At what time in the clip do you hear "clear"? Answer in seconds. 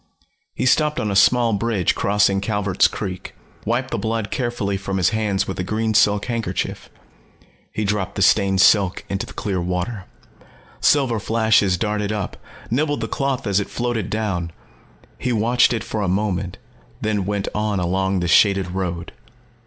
9.33-9.61